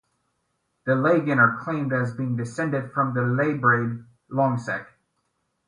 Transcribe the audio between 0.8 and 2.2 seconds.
The Laigin are claimed as